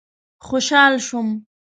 [0.47, 1.29] خوشحال شوم.